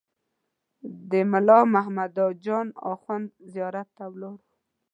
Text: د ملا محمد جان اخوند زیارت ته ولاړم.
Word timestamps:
د 1.09 1.11
ملا 1.31 1.59
محمد 1.73 2.17
جان 2.45 2.67
اخوند 2.91 3.27
زیارت 3.53 3.87
ته 3.97 4.03
ولاړم. 4.13 4.43